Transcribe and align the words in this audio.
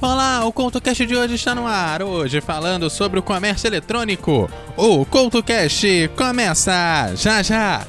Olá, 0.00 0.44
o 0.44 0.52
CoutoCast 0.52 1.04
de 1.06 1.16
hoje 1.16 1.34
está 1.34 1.56
no 1.56 1.66
ar. 1.66 2.04
Hoje 2.04 2.40
falando 2.40 2.88
sobre 2.88 3.18
o 3.18 3.22
comércio 3.22 3.66
eletrônico. 3.66 4.48
O 4.76 5.04
CoutoCast 5.04 6.08
começa 6.16 7.12
já 7.16 7.42
já. 7.42 7.84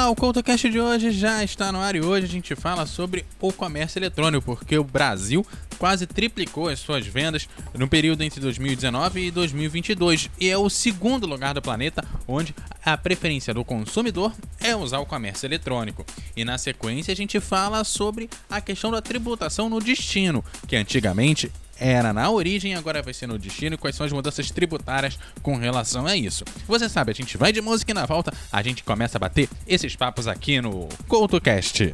O 0.09 0.15
CoutoCast 0.15 0.69
de 0.69 0.79
hoje 0.79 1.11
já 1.11 1.43
está 1.43 1.69
no 1.69 1.79
ar 1.79 1.93
e 1.95 1.99
hoje 1.99 2.25
a 2.25 2.29
gente 2.29 2.55
fala 2.55 2.85
sobre 2.85 3.25
o 3.41 3.51
comércio 3.51 3.99
eletrônico, 3.99 4.55
porque 4.55 4.77
o 4.77 4.83
Brasil 4.83 5.45
quase 5.77 6.07
triplicou 6.07 6.69
as 6.69 6.79
suas 6.79 7.05
vendas 7.05 7.49
no 7.73 7.89
período 7.89 8.23
entre 8.23 8.39
2019 8.39 9.27
e 9.27 9.31
2022 9.31 10.29
e 10.39 10.49
é 10.49 10.57
o 10.57 10.69
segundo 10.69 11.27
lugar 11.27 11.53
do 11.53 11.61
planeta 11.61 12.05
onde 12.25 12.55
a 12.85 12.97
preferência 12.97 13.53
do 13.53 13.65
consumidor 13.65 14.33
é 14.61 14.73
usar 14.75 14.99
o 14.99 15.05
comércio 15.05 15.45
eletrônico. 15.45 16.05
E 16.37 16.45
na 16.45 16.57
sequência 16.57 17.11
a 17.11 17.15
gente 17.15 17.39
fala 17.41 17.83
sobre 17.83 18.29
a 18.49 18.61
questão 18.61 18.91
da 18.91 19.01
tributação 19.01 19.69
no 19.69 19.81
destino, 19.81 20.43
que 20.67 20.77
antigamente 20.77 21.51
era 21.79 22.13
na 22.13 22.29
origem, 22.29 22.75
agora 22.75 23.01
vai 23.01 23.13
ser 23.13 23.27
no 23.27 23.37
destino 23.37 23.75
e 23.75 23.77
quais 23.77 23.95
são 23.95 24.05
as 24.05 24.11
mudanças 24.11 24.49
tributárias 24.51 25.17
com 25.41 25.55
relação 25.55 26.05
a 26.05 26.15
isso. 26.15 26.43
Você 26.67 26.89
sabe, 26.89 27.11
a 27.11 27.15
gente 27.15 27.37
vai 27.37 27.51
de 27.51 27.61
música 27.61 27.91
e 27.91 27.93
na 27.93 28.05
volta 28.05 28.33
a 28.51 28.61
gente 28.61 28.83
começa 28.83 29.17
a 29.17 29.19
bater 29.19 29.49
esses 29.67 29.95
papos 29.95 30.27
aqui 30.27 30.61
no 30.61 30.87
CoutoCast. 31.07 31.93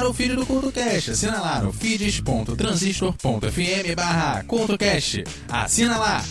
Assinar 0.00 0.06
o 0.06 0.14
feed 0.14 0.34
do 0.34 0.46
CultoCast. 0.46 1.10
Assina 1.10 1.40
lá 1.40 1.60
no 1.60 1.72
feeds.transistor.fm 1.72 3.94
barra 3.94 4.42
CultoCast. 4.44 5.24
Assina 5.48 5.98
lá! 5.98 6.24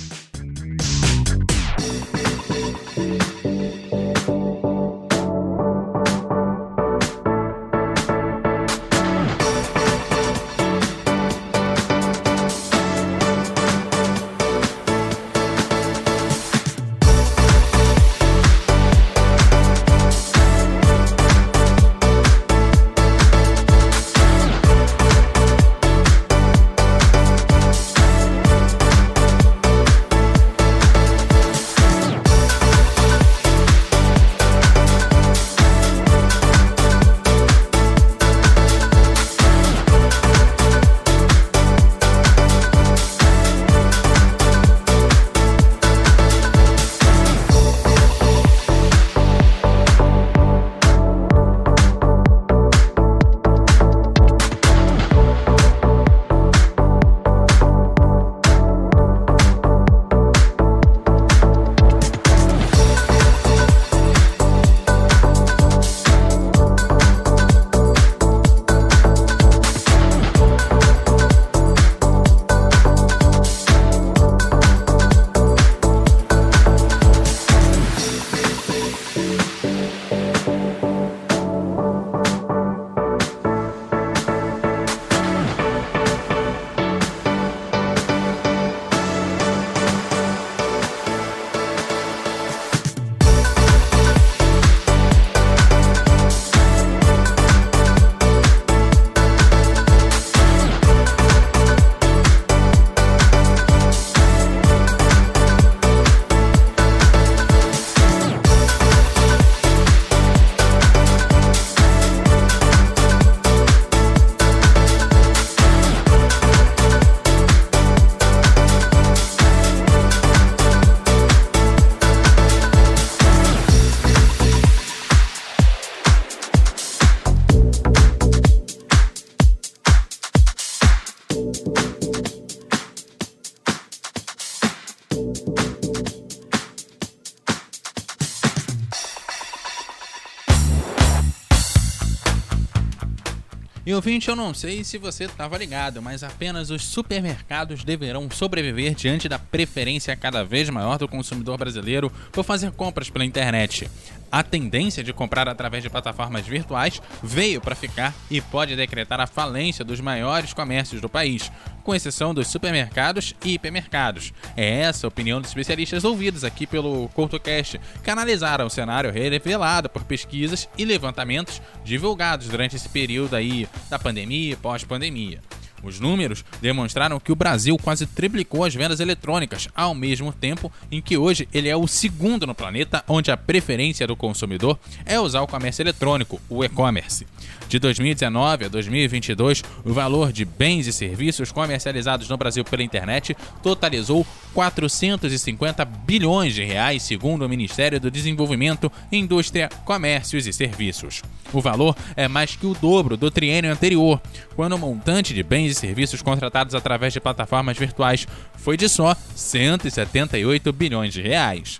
Ouvinte, 143.99 144.29
eu 144.29 144.35
não 144.35 144.53
sei 144.53 144.81
se 144.81 144.97
você 144.97 145.25
estava 145.25 145.57
ligado, 145.57 146.01
mas 146.01 146.23
apenas 146.23 146.69
os 146.69 146.85
supermercados 146.85 147.83
deverão 147.83 148.31
sobreviver 148.31 148.95
diante 148.95 149.27
da 149.27 149.37
preferência 149.37 150.15
cada 150.15 150.41
vez 150.41 150.69
maior 150.69 150.97
do 150.97 151.05
consumidor 151.05 151.57
brasileiro 151.57 152.09
por 152.31 152.45
fazer 152.45 152.71
compras 152.71 153.09
pela 153.09 153.25
internet. 153.25 153.91
A 154.31 154.41
tendência 154.41 155.03
de 155.03 155.11
comprar 155.11 155.49
através 155.49 155.83
de 155.83 155.89
plataformas 155.89 156.47
virtuais 156.47 157.01
veio 157.21 157.59
para 157.59 157.75
ficar 157.75 158.15
e 158.31 158.39
pode 158.39 158.73
decretar 158.73 159.19
a 159.19 159.27
falência 159.27 159.83
dos 159.83 159.99
maiores 159.99 160.53
comércios 160.53 161.01
do 161.01 161.09
país, 161.09 161.51
com 161.89 161.95
exceção 161.95 162.35
dos 162.35 162.47
supermercados 162.49 163.33
e 163.43 163.55
hipermercados. 163.55 164.31
É 164.55 164.81
essa 164.81 165.07
a 165.07 165.09
opinião 165.09 165.41
dos 165.41 165.49
especialistas 165.49 166.03
ouvidos 166.03 166.43
aqui 166.43 166.67
pelo 166.67 167.09
CoutoCast, 167.15 167.81
que 168.03 168.11
analisaram 168.11 168.67
o 168.67 168.69
cenário 168.69 169.11
revelado 169.11 169.89
por 169.89 170.03
pesquisas 170.03 170.69
e 170.77 170.85
levantamentos 170.85 171.59
divulgados 171.83 172.47
durante 172.47 172.75
esse 172.75 172.87
período 172.89 173.35
aí 173.35 173.67
da 173.89 173.97
pandemia 173.97 174.53
e 174.53 174.55
pós-pandemia. 174.55 175.39
Os 175.83 175.99
números 175.99 176.43
demonstraram 176.61 177.19
que 177.19 177.31
o 177.31 177.35
Brasil 177.35 177.77
quase 177.77 178.05
triplicou 178.05 178.63
as 178.63 178.73
vendas 178.73 178.99
eletrônicas, 178.99 179.67
ao 179.75 179.95
mesmo 179.95 180.31
tempo 180.31 180.71
em 180.91 181.01
que 181.01 181.17
hoje 181.17 181.47
ele 181.53 181.69
é 181.69 181.75
o 181.75 181.87
segundo 181.87 182.45
no 182.45 182.55
planeta 182.55 183.03
onde 183.07 183.31
a 183.31 183.37
preferência 183.37 184.05
do 184.07 184.15
consumidor 184.15 184.77
é 185.05 185.19
usar 185.19 185.41
o 185.41 185.47
comércio 185.47 185.81
eletrônico, 185.81 186.41
o 186.49 186.63
e-commerce. 186.63 187.25
De 187.67 187.77
2019 187.77 188.65
a 188.65 188.67
2022, 188.67 189.63
o 189.85 189.93
valor 189.93 190.31
de 190.31 190.43
bens 190.43 190.87
e 190.87 190.93
serviços 190.93 191.51
comercializados 191.51 192.27
no 192.27 192.35
Brasil 192.35 192.63
pela 192.63 192.81
internet 192.81 193.37
totalizou 193.61 194.25
450 194.53 195.85
bilhões 195.85 196.53
de 196.53 196.63
reais, 196.63 197.03
segundo 197.03 197.45
o 197.45 197.49
Ministério 197.49 197.99
do 197.99 198.11
Desenvolvimento, 198.11 198.91
Indústria, 199.11 199.69
Comércios 199.85 200.47
e 200.47 200.53
Serviços. 200.53 201.21
O 201.51 201.61
valor 201.61 201.95
é 202.15 202.27
mais 202.27 202.55
que 202.55 202.65
o 202.65 202.73
dobro 202.73 203.17
do 203.17 203.31
triênio 203.31 203.71
anterior, 203.71 204.21
quando 204.55 204.73
o 204.73 204.79
montante 204.79 205.33
de 205.33 205.43
bens 205.43 205.71
e 205.71 205.75
serviços 205.75 206.21
contratados 206.21 206.75
através 206.75 207.13
de 207.13 207.19
plataformas 207.19 207.77
virtuais 207.77 208.27
foi 208.55 208.77
de 208.77 208.87
só 208.87 209.15
178 209.35 210.71
bilhões 210.71 211.13
de 211.13 211.21
reais. 211.21 211.79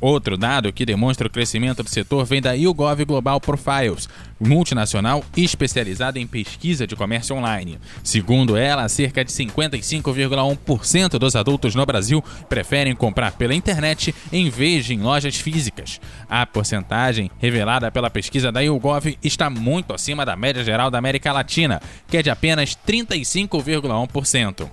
Outro 0.00 0.36
dado 0.36 0.72
que 0.72 0.86
demonstra 0.86 1.26
o 1.26 1.30
crescimento 1.30 1.82
do 1.82 1.90
setor 1.90 2.24
vem 2.24 2.40
da 2.40 2.52
YouGov 2.52 3.04
Global 3.04 3.40
Profiles, 3.40 4.08
multinacional 4.38 5.24
especializada 5.36 6.20
em 6.20 6.26
pesquisa 6.26 6.86
de 6.86 6.94
comércio 6.94 7.34
online. 7.34 7.78
Segundo 8.04 8.56
ela, 8.56 8.88
cerca 8.88 9.24
de 9.24 9.32
55,1% 9.32 11.18
dos 11.18 11.34
adultos 11.34 11.74
no 11.74 11.84
Brasil 11.84 12.22
preferem 12.48 12.94
comprar 12.94 13.32
pela 13.32 13.54
internet 13.54 14.14
em 14.32 14.48
vez 14.48 14.84
de 14.84 14.94
em 14.94 15.00
lojas 15.00 15.36
físicas. 15.36 16.00
A 16.28 16.46
porcentagem 16.46 17.30
revelada 17.38 17.90
pela 17.90 18.10
pesquisa 18.10 18.52
da 18.52 18.60
YouGov 18.60 19.18
está 19.22 19.50
muito 19.50 19.92
acima 19.92 20.24
da 20.24 20.36
média 20.36 20.62
geral 20.62 20.90
da 20.90 20.98
América 20.98 21.32
Latina, 21.32 21.80
que 22.08 22.16
é 22.16 22.22
de 22.22 22.30
apenas 22.30 22.76
35,1%. 22.86 24.68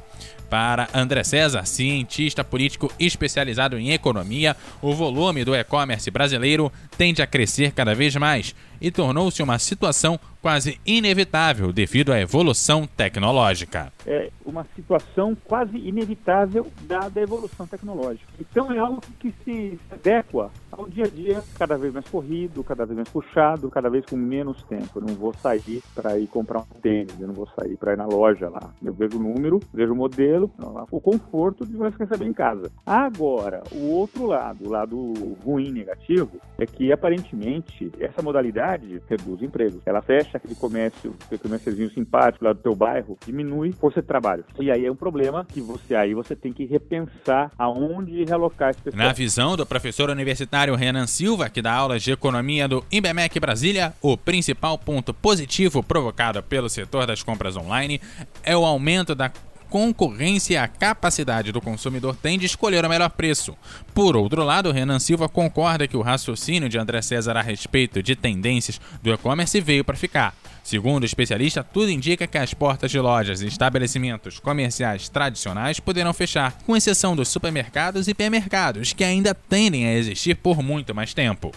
Para 0.49 0.87
André 0.93 1.23
César, 1.23 1.65
cientista 1.65 2.43
político 2.43 2.91
especializado 2.99 3.77
em 3.77 3.91
economia, 3.91 4.55
o 4.81 4.93
volume 4.93 5.43
do 5.43 5.55
e-commerce 5.55 6.09
brasileiro 6.11 6.71
tende 6.97 7.21
a 7.21 7.27
crescer 7.27 7.71
cada 7.71 7.95
vez 7.95 8.15
mais 8.15 8.55
e 8.85 8.91
tornou-se 8.91 9.41
uma 9.41 9.57
situação 9.57 10.19
quase 10.43 10.79
inevitável 10.85 11.73
devido 11.73 12.13
à 12.13 12.21
evolução 12.21 12.85
tecnológica. 12.85 13.91
É 14.05 14.29
uma 14.45 14.63
situação 14.75 15.35
quase 15.43 15.75
inevitável 15.75 16.67
dada 16.83 17.19
a 17.19 17.23
evolução 17.23 17.65
tecnológica. 17.65 18.31
Então 18.39 18.71
é 18.71 18.77
algo 18.77 19.01
que 19.19 19.33
se 19.43 19.79
adequa 19.91 20.51
ao 20.71 20.87
dia 20.87 21.05
a 21.05 21.07
dia 21.07 21.43
cada 21.57 21.75
vez 21.79 21.91
mais 21.91 22.07
corrido, 22.07 22.63
cada 22.63 22.85
vez 22.85 22.95
mais 22.95 23.09
puxado, 23.09 23.71
cada 23.71 23.89
vez 23.89 24.05
com 24.05 24.15
menos 24.15 24.61
tempo. 24.65 24.99
Eu 24.99 25.01
não 25.01 25.15
vou 25.15 25.33
sair 25.33 25.81
para 25.95 26.19
ir 26.19 26.27
comprar 26.27 26.59
um 26.59 26.79
tênis, 26.79 27.19
eu 27.19 27.25
não 27.25 27.33
vou 27.33 27.47
sair 27.59 27.75
para 27.77 27.93
ir 27.93 27.97
na 27.97 28.05
loja 28.05 28.47
lá. 28.47 28.69
Eu 28.83 28.93
vejo 28.93 29.17
o 29.17 29.23
número, 29.23 29.59
vejo 29.73 29.93
o 29.93 29.95
modelo, 29.95 30.51
o 30.91 31.01
conforto 31.01 31.65
de 31.65 31.75
você 31.75 31.97
receber 31.97 32.27
em 32.27 32.33
casa. 32.33 32.71
Agora, 32.85 33.63
o 33.71 33.89
outro 33.89 34.27
lado, 34.27 34.67
o 34.67 34.69
lado 34.69 35.13
ruim, 35.43 35.71
negativo, 35.71 36.39
é 36.59 36.67
que 36.67 36.91
aparentemente 36.91 37.91
essa 37.99 38.21
modalidade 38.21 38.74
reduz 39.07 39.41
empregos. 39.41 39.81
Ela 39.85 40.01
fecha 40.01 40.37
aquele 40.37 40.55
comércio, 40.55 41.13
aquele 41.25 41.41
comérciozinho 41.41 41.89
simpático 41.91 42.45
lá 42.45 42.53
do 42.53 42.59
teu 42.59 42.75
bairro, 42.75 43.17
diminui 43.25 43.71
força 43.71 44.01
de 44.01 44.07
trabalho. 44.07 44.43
E 44.59 44.71
aí 44.71 44.85
é 44.85 44.91
um 44.91 44.95
problema 44.95 45.45
que 45.45 45.61
você 45.61 45.95
aí 45.95 46.13
você 46.13 46.35
tem 46.35 46.53
que 46.53 46.65
repensar 46.65 47.51
aonde 47.57 48.23
realocar 48.23 48.71
esse 48.71 48.81
pessoal. 48.81 49.07
Na 49.07 49.13
visão 49.13 49.55
do 49.55 49.65
professor 49.65 50.09
universitário 50.09 50.75
Renan 50.75 51.07
Silva, 51.07 51.49
que 51.49 51.61
dá 51.61 51.73
aulas 51.73 52.03
de 52.03 52.11
economia 52.11 52.67
do 52.67 52.83
IBMEC 52.91 53.39
Brasília, 53.39 53.93
o 54.01 54.17
principal 54.17 54.77
ponto 54.77 55.13
positivo 55.13 55.83
provocado 55.83 56.41
pelo 56.43 56.69
setor 56.69 57.05
das 57.05 57.23
compras 57.23 57.55
online 57.55 58.01
é 58.43 58.55
o 58.55 58.65
aumento 58.65 59.15
da 59.15 59.31
concorrência 59.75 60.53
e 60.53 60.57
a 60.57 60.69
capacidade 60.69 61.51
do 61.51 61.59
consumidor 61.59 62.15
tem 62.15 62.39
de 62.39 62.45
escolher 62.45 62.85
o 62.85 62.87
melhor 62.87 63.09
preço. 63.09 63.57
Por 63.93 64.15
outro 64.15 64.41
lado, 64.41 64.71
Renan 64.71 64.99
Silva 64.99 65.27
concorda 65.27 65.85
que 65.85 65.97
o 65.97 66.01
raciocínio 66.01 66.69
de 66.69 66.77
André 66.77 67.01
César 67.01 67.35
a 67.35 67.41
respeito 67.41 68.01
de 68.01 68.15
tendências 68.15 68.79
do 69.03 69.11
e-commerce 69.11 69.59
veio 69.59 69.83
para 69.83 69.97
ficar. 69.97 70.33
Segundo 70.63 71.03
o 71.03 71.05
especialista, 71.05 71.61
tudo 71.61 71.89
indica 71.89 72.25
que 72.25 72.37
as 72.37 72.53
portas 72.53 72.89
de 72.89 73.01
lojas 73.01 73.41
e 73.41 73.47
estabelecimentos 73.47 74.39
comerciais 74.39 75.09
tradicionais 75.09 75.77
poderão 75.77 76.13
fechar, 76.13 76.57
com 76.65 76.77
exceção 76.77 77.13
dos 77.13 77.27
supermercados 77.27 78.07
e 78.07 78.11
hipermercados, 78.11 78.93
que 78.93 79.03
ainda 79.03 79.35
tendem 79.35 79.87
a 79.87 79.93
existir 79.93 80.35
por 80.35 80.63
muito 80.63 80.95
mais 80.95 81.13
tempo. 81.13 81.51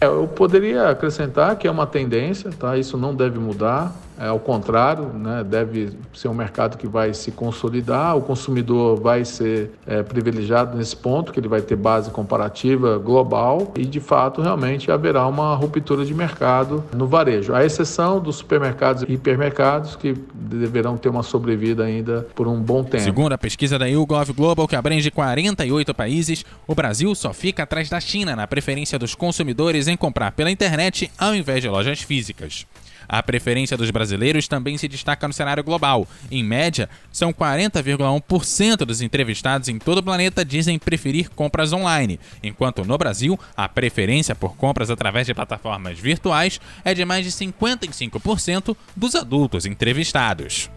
É, 0.00 0.06
eu 0.06 0.26
poderia 0.26 0.88
acrescentar 0.88 1.54
que 1.54 1.68
é 1.68 1.70
uma 1.70 1.86
tendência, 1.86 2.50
tá? 2.50 2.76
Isso 2.76 2.98
não 2.98 3.14
deve 3.14 3.38
mudar. 3.38 3.94
É, 4.20 4.26
ao 4.26 4.38
contrário, 4.38 5.06
né, 5.14 5.42
deve 5.42 5.92
ser 6.12 6.28
um 6.28 6.34
mercado 6.34 6.76
que 6.76 6.86
vai 6.86 7.14
se 7.14 7.30
consolidar, 7.30 8.14
o 8.18 8.20
consumidor 8.20 9.00
vai 9.00 9.24
ser 9.24 9.70
é, 9.86 10.02
privilegiado 10.02 10.76
nesse 10.76 10.94
ponto, 10.94 11.32
que 11.32 11.40
ele 11.40 11.48
vai 11.48 11.62
ter 11.62 11.74
base 11.74 12.10
comparativa 12.10 12.98
global 12.98 13.72
e, 13.74 13.86
de 13.86 13.98
fato, 13.98 14.42
realmente 14.42 14.92
haverá 14.92 15.26
uma 15.26 15.54
ruptura 15.54 16.04
de 16.04 16.12
mercado 16.12 16.84
no 16.94 17.06
varejo, 17.06 17.54
à 17.54 17.64
exceção 17.64 18.20
dos 18.20 18.36
supermercados 18.36 19.04
e 19.08 19.14
hipermercados, 19.14 19.96
que 19.96 20.14
deverão 20.34 20.98
ter 20.98 21.08
uma 21.08 21.22
sobrevida 21.22 21.84
ainda 21.84 22.26
por 22.34 22.46
um 22.46 22.60
bom 22.60 22.84
tempo. 22.84 23.02
Segundo 23.02 23.32
a 23.32 23.38
pesquisa 23.38 23.78
da 23.78 23.86
YouGov 23.86 24.34
Global, 24.34 24.68
que 24.68 24.76
abrange 24.76 25.10
48 25.10 25.94
países, 25.94 26.44
o 26.66 26.74
Brasil 26.74 27.14
só 27.14 27.32
fica 27.32 27.62
atrás 27.62 27.88
da 27.88 27.98
China 27.98 28.36
na 28.36 28.46
preferência 28.46 28.98
dos 28.98 29.14
consumidores 29.14 29.88
em 29.88 29.96
comprar 29.96 30.32
pela 30.32 30.50
internet 30.50 31.10
ao 31.16 31.34
invés 31.34 31.62
de 31.62 31.70
lojas 31.70 32.02
físicas. 32.02 32.66
A 33.12 33.24
preferência 33.24 33.76
dos 33.76 33.90
brasileiros 33.90 34.09
também 34.48 34.76
se 34.76 34.88
destaca 34.88 35.26
no 35.26 35.34
cenário 35.34 35.62
global. 35.62 36.06
Em 36.30 36.42
média, 36.42 36.88
são 37.12 37.32
40,1% 37.32 38.78
dos 38.78 39.00
entrevistados 39.00 39.68
em 39.68 39.78
todo 39.78 39.98
o 39.98 40.02
planeta 40.02 40.44
dizem 40.44 40.78
preferir 40.78 41.30
compras 41.30 41.72
online, 41.72 42.18
enquanto 42.42 42.84
no 42.84 42.98
Brasil, 42.98 43.38
a 43.56 43.68
preferência 43.68 44.34
por 44.34 44.56
compras 44.56 44.90
através 44.90 45.26
de 45.26 45.34
plataformas 45.34 45.98
virtuais 45.98 46.60
é 46.84 46.94
de 46.94 47.04
mais 47.04 47.24
de 47.24 47.32
55% 47.32 48.76
dos 48.96 49.14
adultos 49.14 49.66
entrevistados. 49.66 50.70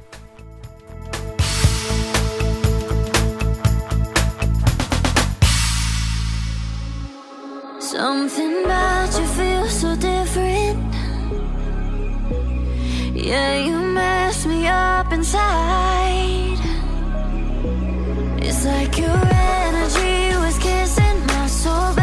Something 7.79 8.63
about 8.65 9.19
you 9.19 9.25
feels 9.27 9.71
so 9.73 9.95
different 9.95 10.92
Yeah, 13.15 13.60
you 13.60 13.77
mess 13.77 14.48
me 14.48 14.65
up 14.67 15.13
inside. 15.13 16.58
It's 18.41 18.65
like 18.65 18.98
your 18.98 19.08
energy 19.08 20.36
was 20.36 20.58
kissing 20.58 21.25
my 21.27 21.46
soul 21.46 21.93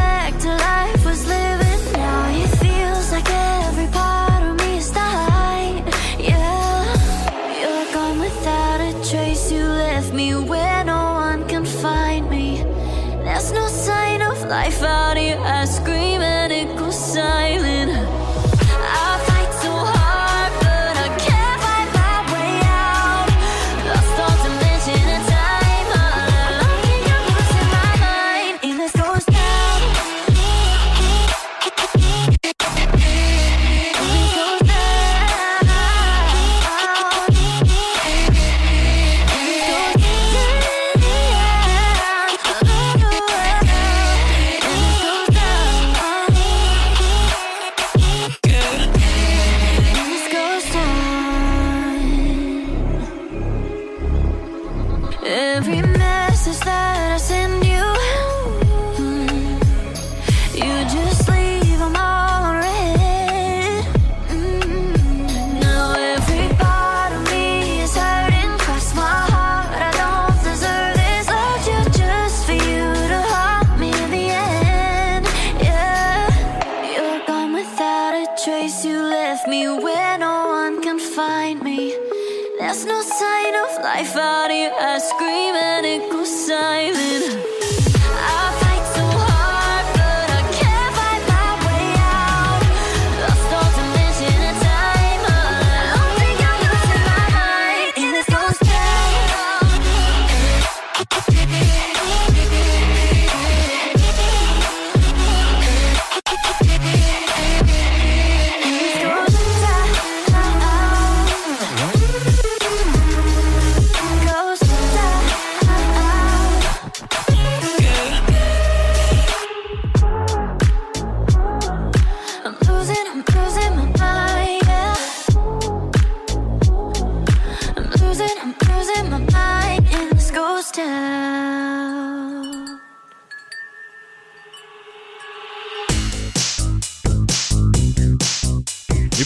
There's 82.83 82.89
no 82.89 83.03
sign 83.03 83.55
of 83.57 83.85
life 83.85 84.17
out 84.17 84.51
here. 84.51 84.73
I 84.75 84.99
scream 85.01 85.55
and 85.55 85.85
it 85.85 86.11
goes 86.11 86.47
silent. 86.47 87.80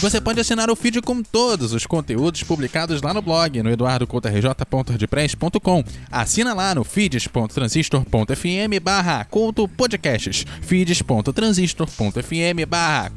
Você 0.05 0.21
pode 0.21 0.39
assinar 0.39 0.69
o 0.69 0.75
feed 0.75 1.01
com 1.01 1.23
todos 1.23 1.73
os 1.73 1.87
conteúdos 1.87 2.43
publicados 2.43 3.01
lá 3.01 3.11
no 3.11 3.23
blog, 3.23 3.63
no 3.63 3.71
eduardocoutorj.wordpress.com. 3.71 5.83
Assina 6.11 6.53
lá 6.53 6.75
no 6.75 6.83
feeds.transistor.fm 6.83 8.79
barra 8.83 9.27
podcasts. 9.75 10.45
feeds.transistor.fm 10.61 12.65
barra 12.67 13.11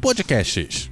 podcasts. 0.00 0.88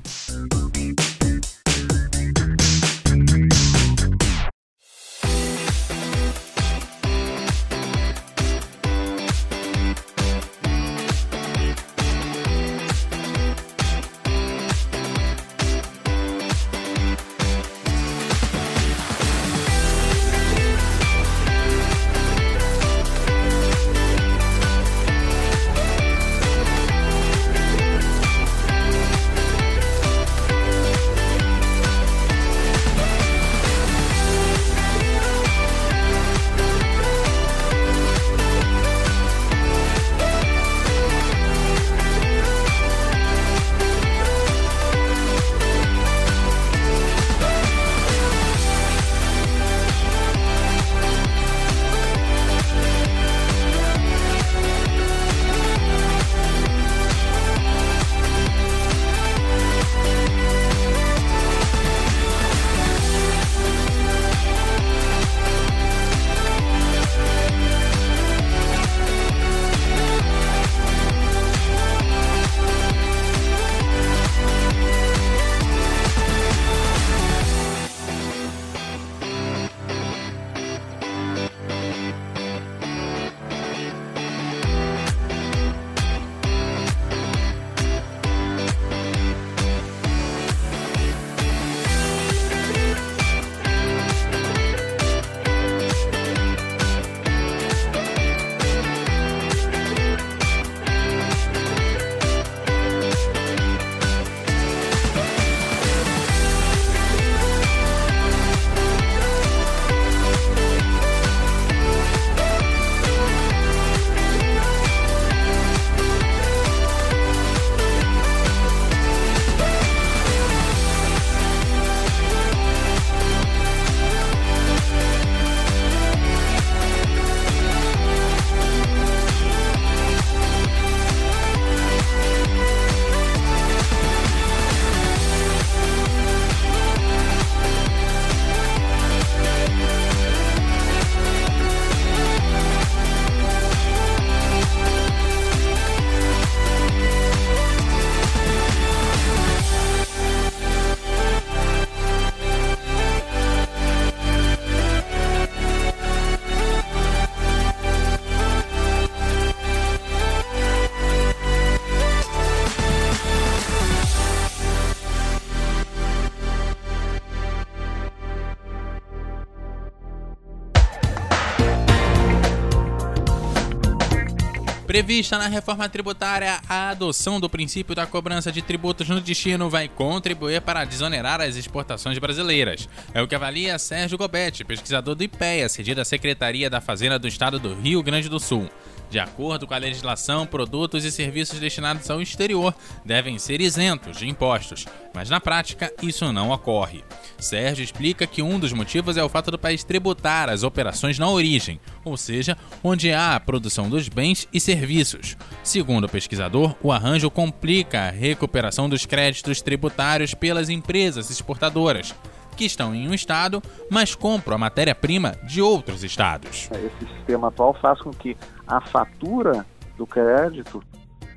Prevista 175.06 175.38
na 175.38 175.46
reforma 175.46 175.88
tributária, 175.88 176.60
a 176.68 176.88
adoção 176.88 177.38
do 177.38 177.48
princípio 177.48 177.94
da 177.94 178.08
cobrança 178.08 178.50
de 178.50 178.60
tributos 178.60 179.08
no 179.08 179.20
destino 179.20 179.70
vai 179.70 179.86
contribuir 179.86 180.60
para 180.60 180.84
desonerar 180.84 181.40
as 181.40 181.54
exportações 181.54 182.18
brasileiras. 182.18 182.88
É 183.14 183.22
o 183.22 183.28
que 183.28 183.36
avalia 183.36 183.78
Sérgio 183.78 184.18
Gobetti, 184.18 184.64
pesquisador 184.64 185.14
do 185.14 185.22
IPEA, 185.22 185.68
cedido 185.68 186.00
à 186.00 186.04
Secretaria 186.04 186.68
da 186.68 186.80
Fazenda 186.80 187.20
do 187.20 187.28
Estado 187.28 187.60
do 187.60 187.72
Rio 187.72 188.02
Grande 188.02 188.28
do 188.28 188.40
Sul. 188.40 188.68
De 189.08 189.20
acordo 189.20 189.66
com 189.66 189.74
a 189.74 189.78
legislação, 189.78 190.46
produtos 190.46 191.04
e 191.04 191.12
serviços 191.12 191.60
destinados 191.60 192.10
ao 192.10 192.20
exterior 192.20 192.74
devem 193.04 193.38
ser 193.38 193.60
isentos 193.60 194.16
de 194.16 194.28
impostos, 194.28 194.84
mas 195.14 195.30
na 195.30 195.40
prática 195.40 195.92
isso 196.02 196.32
não 196.32 196.50
ocorre. 196.50 197.04
Sérgio 197.38 197.84
explica 197.84 198.26
que 198.26 198.42
um 198.42 198.58
dos 198.58 198.72
motivos 198.72 199.16
é 199.16 199.22
o 199.22 199.28
fato 199.28 199.50
do 199.50 199.58
país 199.58 199.84
tributar 199.84 200.48
as 200.48 200.62
operações 200.62 201.18
na 201.18 201.28
origem, 201.28 201.80
ou 202.04 202.16
seja, 202.16 202.56
onde 202.82 203.12
há 203.12 203.36
a 203.36 203.40
produção 203.40 203.88
dos 203.88 204.08
bens 204.08 204.48
e 204.52 204.58
serviços. 204.58 205.36
Segundo 205.62 206.04
o 206.04 206.08
pesquisador, 206.08 206.74
o 206.82 206.90
arranjo 206.90 207.30
complica 207.30 208.00
a 208.00 208.10
recuperação 208.10 208.88
dos 208.88 209.06
créditos 209.06 209.62
tributários 209.62 210.34
pelas 210.34 210.68
empresas 210.68 211.30
exportadoras 211.30 212.14
que 212.56 212.64
estão 212.64 212.94
em 212.94 213.08
um 213.08 213.14
estado, 213.14 213.62
mas 213.90 214.14
compram 214.14 214.56
a 214.56 214.58
matéria-prima 214.58 215.36
de 215.44 215.60
outros 215.62 216.02
estados. 216.02 216.68
Esse 216.72 217.14
sistema 217.14 217.48
atual 217.48 217.74
faz 217.74 218.00
com 218.00 218.10
que 218.10 218.36
a 218.66 218.80
fatura 218.80 219.64
do 219.96 220.06
crédito 220.06 220.82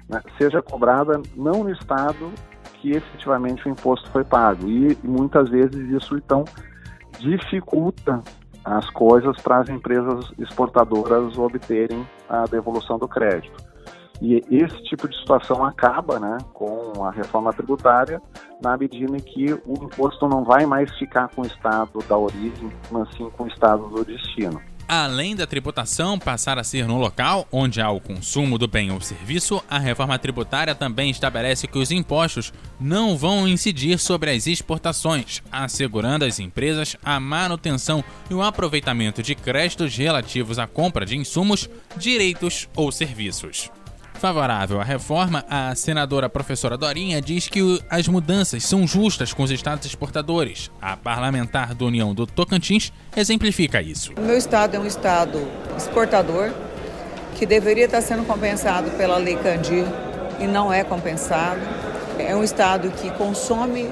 né, 0.07 0.21
seja 0.37 0.61
cobrada 0.61 1.21
não 1.35 1.63
no 1.63 1.71
estado 1.71 2.31
que 2.81 2.91
efetivamente 2.91 3.67
o 3.67 3.69
imposto 3.69 4.09
foi 4.09 4.23
pago. 4.23 4.67
E 4.67 4.97
muitas 5.03 5.49
vezes 5.49 5.89
isso 5.89 6.15
então 6.15 6.45
dificulta 7.19 8.23
as 8.63 8.89
coisas 8.89 9.37
para 9.41 9.59
as 9.59 9.69
empresas 9.69 10.31
exportadoras 10.37 11.37
obterem 11.37 12.07
a 12.29 12.45
devolução 12.45 12.97
do 12.97 13.07
crédito. 13.07 13.68
E 14.21 14.43
esse 14.51 14.83
tipo 14.83 15.07
de 15.07 15.17
situação 15.17 15.63
acaba 15.63 16.19
né, 16.19 16.37
com 16.53 17.05
a 17.05 17.11
reforma 17.11 17.53
tributária, 17.53 18.21
na 18.61 18.77
medida 18.77 19.15
em 19.15 19.21
que 19.21 19.53
o 19.65 19.73
imposto 19.85 20.27
não 20.27 20.43
vai 20.43 20.65
mais 20.65 20.91
ficar 20.97 21.29
com 21.29 21.41
o 21.41 21.45
estado 21.45 21.99
da 22.07 22.17
origem, 22.17 22.69
mas 22.91 23.09
sim 23.15 23.29
com 23.37 23.45
o 23.45 23.47
estado 23.47 23.87
do 23.87 24.03
destino. 24.03 24.61
Além 24.91 25.35
da 25.35 25.45
tributação 25.45 26.17
passar 26.17 26.57
a 26.57 26.63
ser 26.63 26.87
no 26.87 26.97
local 26.97 27.47
onde 27.51 27.79
há 27.79 27.91
o 27.91 28.01
consumo 28.01 28.57
do 28.57 28.67
bem 28.67 28.89
ou 28.89 28.99
serviço, 28.99 29.63
a 29.69 29.77
reforma 29.77 30.17
tributária 30.17 30.73
também 30.73 31.11
estabelece 31.11 31.67
que 31.67 31.77
os 31.77 31.91
impostos 31.91 32.51
não 32.79 33.15
vão 33.15 33.47
incidir 33.47 33.99
sobre 33.99 34.31
as 34.31 34.47
exportações, 34.47 35.43
assegurando 35.51 36.25
às 36.25 36.39
empresas 36.39 36.97
a 37.05 37.19
manutenção 37.19 38.03
e 38.31 38.33
o 38.33 38.41
aproveitamento 38.41 39.21
de 39.21 39.35
créditos 39.35 39.95
relativos 39.95 40.57
à 40.57 40.65
compra 40.65 41.05
de 41.05 41.15
insumos, 41.15 41.69
direitos 41.95 42.67
ou 42.75 42.91
serviços. 42.91 43.69
Favorável 44.19 44.81
à 44.81 44.83
reforma, 44.83 45.45
a 45.49 45.73
senadora 45.75 46.27
professora 46.27 46.77
Dorinha 46.77 47.21
diz 47.21 47.47
que 47.47 47.81
as 47.89 48.05
mudanças 48.05 48.65
são 48.65 48.85
justas 48.85 49.31
com 49.31 49.43
os 49.43 49.49
estados 49.49 49.85
exportadores. 49.85 50.69
A 50.81 50.97
parlamentar 50.97 51.73
da 51.73 51.85
União 51.85 52.13
do 52.13 52.27
Tocantins 52.27 52.91
exemplifica 53.15 53.81
isso. 53.81 54.11
O 54.17 54.21
meu 54.21 54.37
estado 54.37 54.75
é 54.75 54.79
um 54.79 54.85
estado 54.85 55.39
exportador 55.77 56.51
que 57.35 57.45
deveria 57.45 57.85
estar 57.85 58.01
sendo 58.01 58.25
compensado 58.25 58.91
pela 58.91 59.17
Lei 59.17 59.37
Candir 59.37 59.85
e 60.37 60.45
não 60.45 60.71
é 60.71 60.83
compensado. 60.83 61.61
É 62.17 62.35
um 62.35 62.43
estado 62.43 62.91
que 62.91 63.09
consome 63.11 63.89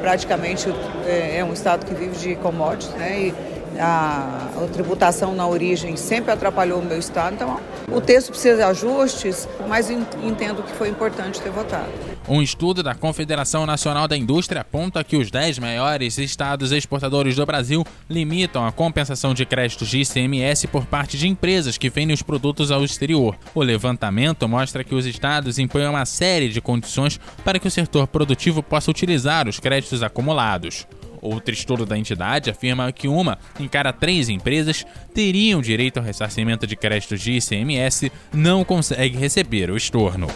praticamente, 0.00 0.70
é 1.04 1.36
é 1.36 1.44
um 1.44 1.52
estado 1.52 1.84
que 1.84 1.94
vive 1.94 2.16
de 2.16 2.36
commodities, 2.36 2.94
né? 2.94 3.34
A, 3.80 4.48
a 4.64 4.68
tributação 4.72 5.34
na 5.34 5.46
origem 5.46 5.96
sempre 5.96 6.30
atrapalhou 6.32 6.80
o 6.80 6.84
meu 6.84 6.98
estado. 6.98 7.34
Então, 7.34 7.60
o 7.90 8.00
texto 8.00 8.30
precisa 8.30 8.56
de 8.56 8.62
ajustes, 8.62 9.48
mas 9.68 9.90
en- 9.90 10.04
entendo 10.22 10.62
que 10.62 10.72
foi 10.72 10.88
importante 10.88 11.40
ter 11.40 11.50
votado. 11.50 11.86
Um 12.28 12.42
estudo 12.42 12.82
da 12.82 12.94
Confederação 12.94 13.64
Nacional 13.66 14.08
da 14.08 14.16
Indústria 14.16 14.62
aponta 14.62 15.04
que 15.04 15.16
os 15.16 15.30
10 15.30 15.58
maiores 15.60 16.18
estados 16.18 16.72
exportadores 16.72 17.36
do 17.36 17.46
Brasil 17.46 17.84
limitam 18.10 18.66
a 18.66 18.72
compensação 18.72 19.32
de 19.32 19.46
créditos 19.46 19.88
de 19.88 20.00
ICMS 20.00 20.66
por 20.66 20.84
parte 20.86 21.16
de 21.16 21.28
empresas 21.28 21.78
que 21.78 21.88
vendem 21.88 22.14
os 22.14 22.22
produtos 22.22 22.70
ao 22.72 22.82
exterior. 22.84 23.36
O 23.54 23.62
levantamento 23.62 24.48
mostra 24.48 24.82
que 24.82 24.94
os 24.94 25.06
estados 25.06 25.58
impõem 25.58 25.86
uma 25.86 26.04
série 26.04 26.48
de 26.48 26.60
condições 26.60 27.20
para 27.44 27.58
que 27.60 27.68
o 27.68 27.70
setor 27.70 28.08
produtivo 28.08 28.60
possa 28.62 28.90
utilizar 28.90 29.48
os 29.48 29.60
créditos 29.60 30.02
acumulados. 30.02 30.86
Outro 31.26 31.52
estudo 31.52 31.84
da 31.84 31.98
entidade 31.98 32.50
afirma 32.50 32.92
que 32.92 33.08
uma 33.08 33.36
em 33.58 33.66
cada 33.66 33.92
três 33.92 34.28
empresas 34.28 34.86
teriam 35.12 35.60
direito 35.60 35.98
ao 35.98 36.04
ressarcimento 36.04 36.68
de 36.68 36.76
créditos 36.76 37.20
de 37.20 37.32
ICMS 37.32 38.12
não 38.32 38.64
consegue 38.64 39.18
receber 39.18 39.68
o 39.68 39.76
estorno. 39.76 40.28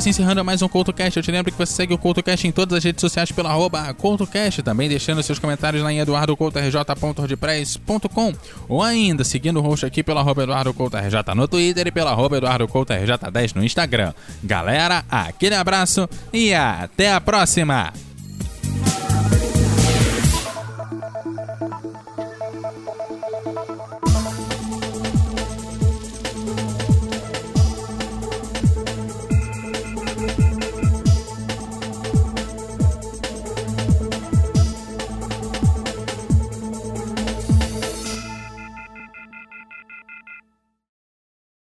Vai 0.00 0.02
se 0.02 0.08
encerrando 0.08 0.42
mais 0.42 0.62
um 0.62 0.68
CoutoCast. 0.68 1.18
Eu 1.18 1.22
te 1.22 1.30
lembro 1.30 1.52
que 1.52 1.58
você 1.58 1.74
segue 1.74 1.92
o 1.92 1.98
CoutoCast 1.98 2.48
em 2.48 2.52
todas 2.52 2.78
as 2.78 2.84
redes 2.84 3.02
sociais 3.02 3.30
pelo 3.30 3.48
arroba 3.48 3.92
CoutoCast, 3.92 4.62
também 4.62 4.88
deixando 4.88 5.22
seus 5.22 5.38
comentários 5.38 5.82
lá 5.82 5.92
em 5.92 5.98
eduardocoutorj.wordpress.com 5.98 8.32
ou 8.66 8.82
ainda 8.82 9.24
seguindo 9.24 9.58
o 9.58 9.60
host 9.60 9.84
aqui 9.84 10.02
pelo 10.02 10.20
arroba 10.20 10.44
EduardoCoutoRJ 10.44 11.34
no 11.36 11.46
Twitter 11.46 11.86
e 11.86 11.90
pelo 11.90 12.08
arroba 12.08 12.38
EduardoCoutoRJ10 12.38 13.54
no 13.54 13.62
Instagram. 13.62 14.14
Galera, 14.42 15.04
aquele 15.10 15.54
abraço 15.54 16.08
e 16.32 16.54
até 16.54 17.12
a 17.12 17.20
próxima! 17.20 17.92